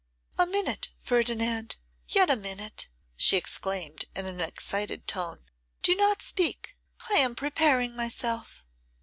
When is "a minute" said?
0.39-0.89, 2.27-2.89